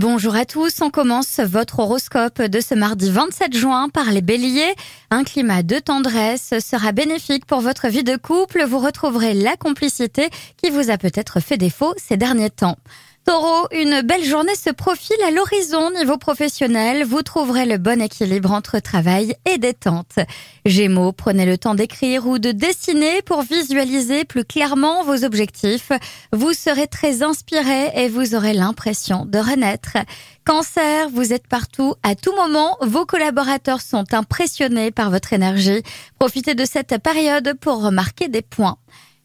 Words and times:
Bonjour 0.00 0.34
à 0.34 0.44
tous, 0.44 0.80
on 0.80 0.90
commence 0.90 1.38
votre 1.38 1.78
horoscope 1.78 2.42
de 2.42 2.60
ce 2.60 2.74
mardi 2.74 3.12
27 3.12 3.56
juin 3.56 3.88
par 3.88 4.10
les 4.10 4.22
béliers. 4.22 4.74
Un 5.12 5.22
climat 5.22 5.62
de 5.62 5.78
tendresse 5.78 6.52
sera 6.58 6.90
bénéfique 6.90 7.46
pour 7.46 7.60
votre 7.60 7.86
vie 7.86 8.02
de 8.02 8.16
couple, 8.16 8.64
vous 8.64 8.80
retrouverez 8.80 9.34
la 9.34 9.56
complicité 9.56 10.30
qui 10.56 10.70
vous 10.70 10.90
a 10.90 10.98
peut-être 10.98 11.38
fait 11.38 11.58
défaut 11.58 11.94
ces 11.96 12.16
derniers 12.16 12.50
temps. 12.50 12.76
Taureau, 13.24 13.68
une 13.72 14.02
belle 14.02 14.22
journée 14.22 14.54
se 14.54 14.68
profile 14.68 15.16
à 15.26 15.30
l'horizon 15.30 15.90
niveau 15.92 16.18
professionnel. 16.18 17.04
Vous 17.04 17.22
trouverez 17.22 17.64
le 17.64 17.78
bon 17.78 18.02
équilibre 18.02 18.52
entre 18.52 18.80
travail 18.80 19.34
et 19.46 19.56
détente. 19.56 20.18
Gémeaux, 20.66 21.12
prenez 21.12 21.46
le 21.46 21.56
temps 21.56 21.74
d'écrire 21.74 22.26
ou 22.26 22.38
de 22.38 22.52
dessiner 22.52 23.22
pour 23.22 23.40
visualiser 23.40 24.26
plus 24.26 24.44
clairement 24.44 25.04
vos 25.04 25.24
objectifs. 25.24 25.90
Vous 26.34 26.52
serez 26.52 26.86
très 26.86 27.22
inspiré 27.22 27.92
et 27.94 28.10
vous 28.10 28.34
aurez 28.34 28.52
l'impression 28.52 29.24
de 29.24 29.38
renaître. 29.38 29.96
Cancer, 30.44 31.08
vous 31.08 31.32
êtes 31.32 31.46
partout 31.46 31.94
à 32.02 32.14
tout 32.16 32.34
moment. 32.36 32.76
Vos 32.82 33.06
collaborateurs 33.06 33.80
sont 33.80 34.12
impressionnés 34.12 34.90
par 34.90 35.10
votre 35.10 35.32
énergie. 35.32 35.82
Profitez 36.18 36.54
de 36.54 36.66
cette 36.66 37.02
période 37.02 37.54
pour 37.58 37.82
remarquer 37.82 38.28
des 38.28 38.42
points. 38.42 38.76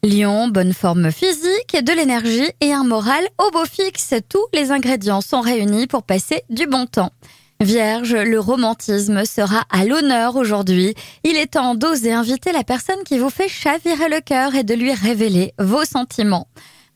Lion, 0.02 0.48
bonne 0.48 0.72
forme 0.72 1.12
physique, 1.12 1.76
de 1.76 1.92
l'énergie 1.92 2.50
et 2.62 2.72
un 2.72 2.84
moral 2.84 3.22
au 3.38 3.50
beau 3.50 3.66
fixe. 3.66 4.14
Tous 4.30 4.46
les 4.54 4.70
ingrédients 4.70 5.20
sont 5.20 5.42
réunis 5.42 5.86
pour 5.86 6.04
passer 6.04 6.42
du 6.48 6.66
bon 6.66 6.86
temps. 6.86 7.12
Vierge, 7.60 8.14
le 8.14 8.40
romantisme 8.40 9.26
sera 9.26 9.64
à 9.68 9.84
l'honneur 9.84 10.36
aujourd'hui. 10.36 10.94
Il 11.22 11.36
est 11.36 11.52
temps 11.52 11.74
d'oser 11.74 12.12
inviter 12.12 12.50
la 12.50 12.64
personne 12.64 13.04
qui 13.04 13.18
vous 13.18 13.28
fait 13.28 13.50
chavirer 13.50 14.08
le 14.08 14.22
cœur 14.22 14.54
et 14.54 14.64
de 14.64 14.72
lui 14.72 14.94
révéler 14.94 15.52
vos 15.58 15.84
sentiments. 15.84 16.48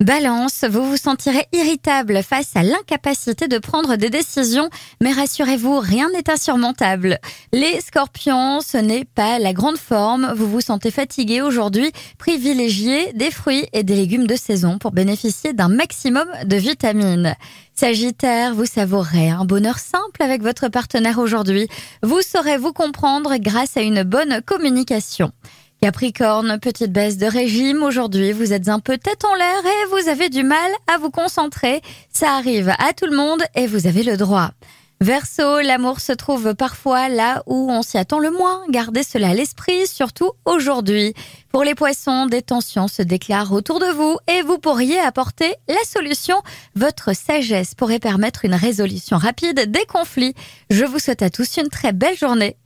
Balance, 0.05 0.67
vous 0.69 0.85
vous 0.85 0.99
sentirez 0.99 1.47
irritable 1.55 2.23
face 2.23 2.55
à 2.57 2.63
l'incapacité 2.63 3.49
de 3.49 3.57
prendre 3.57 3.97
des 3.97 4.11
décisions, 4.11 4.69
mais 5.01 5.13
rassurez-vous, 5.13 5.79
rien 5.79 6.11
n'est 6.11 6.29
insurmontable. 6.29 7.19
Les 7.55 7.81
scorpions, 7.81 8.61
ce 8.61 8.77
n'est 8.77 9.07
pas 9.07 9.39
la 9.39 9.55
grande 9.55 9.79
forme, 9.79 10.35
vous 10.37 10.47
vous 10.47 10.61
sentez 10.61 10.91
fatigué 10.91 11.41
aujourd'hui, 11.41 11.91
privilégiez 12.19 13.15
des 13.15 13.31
fruits 13.31 13.67
et 13.73 13.83
des 13.83 13.97
légumes 13.97 14.27
de 14.27 14.37
saison 14.37 14.77
pour 14.77 14.93
bénéficier 14.93 15.55
d'un 15.55 15.69
maximum 15.69 16.29
de 16.45 16.57
vitamines. 16.57 17.35
Sagittaire, 17.73 18.55
vous 18.55 18.67
savourez 18.67 19.31
un 19.31 19.47
bonheur 19.47 19.79
simple 19.79 20.23
avec 20.23 20.43
votre 20.43 20.69
partenaire 20.69 21.19
aujourd'hui. 21.19 21.67
Vous 22.03 22.21
saurez 22.21 22.59
vous 22.59 22.75
comprendre 22.75 23.35
grâce 23.39 23.79
à 23.79 23.81
une 23.81 24.03
bonne 24.03 24.43
communication. 24.43 25.33
Capricorne, 25.85 26.59
petite 26.61 26.93
baisse 26.93 27.19
de 27.19 27.27
régime. 27.27 27.83
Aujourd'hui, 27.83 28.33
vous 28.33 28.55
êtes 28.55 28.71
un 28.71 28.81
peu 28.81 28.97
tête 28.97 29.23
en 29.27 29.35
l'air 29.35 29.67
et 29.67 29.91
vous 29.91 30.09
avez 30.09 30.31
du 30.31 30.43
mal 30.43 30.73
à 30.87 30.97
vous 30.97 31.11
concentrer. 31.11 31.83
Ça 32.11 32.37
arrive 32.37 32.71
à 32.79 32.95
tout 32.95 33.05
le 33.05 33.15
monde 33.15 33.43
et 33.55 33.67
vous 33.67 33.87
avez 33.87 34.03
le 34.03 34.17
droit. 34.17 34.53
Verseau, 35.03 35.61
l'amour 35.61 36.01
se 36.01 36.13
trouve 36.13 36.55
parfois 36.55 37.11
là 37.11 37.43
où 37.45 37.71
on 37.71 37.83
s'y 37.83 37.99
attend 37.99 38.19
le 38.19 38.31
moins. 38.31 38.63
Gardez 38.71 39.03
cela 39.03 39.29
à 39.29 39.35
l'esprit, 39.35 39.87
surtout 39.87 40.31
aujourd'hui. 40.47 41.13
Pour 41.53 41.65
les 41.65 41.75
poissons, 41.75 42.25
des 42.25 42.41
tensions 42.41 42.89
se 42.89 43.03
déclarent 43.03 43.53
autour 43.53 43.79
de 43.79 43.93
vous 43.93 44.17
et 44.27 44.41
vous 44.41 44.57
pourriez 44.57 44.99
apporter 44.99 45.55
la 45.69 45.85
solution. 45.85 46.41
Votre 46.77 47.15
sagesse 47.15 47.75
pourrait 47.75 47.99
permettre 47.99 48.47
une 48.47 48.55
résolution 48.55 49.19
rapide 49.19 49.71
des 49.71 49.85
conflits. 49.85 50.33
Je 50.71 50.87
vous 50.87 50.99
souhaite 50.99 51.21
à 51.21 51.29
tous 51.29 51.59
une 51.59 51.69
très 51.69 51.93
belle 51.93 52.17
journée. 52.17 52.57